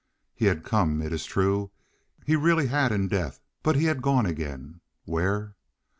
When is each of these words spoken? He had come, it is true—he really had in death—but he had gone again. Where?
He 0.33 0.45
had 0.45 0.63
come, 0.63 0.99
it 1.03 1.13
is 1.13 1.25
true—he 1.25 2.35
really 2.35 2.65
had 2.65 2.91
in 2.91 3.07
death—but 3.07 3.75
he 3.75 3.83
had 3.85 4.01
gone 4.01 4.25
again. 4.25 4.81
Where? 5.05 5.55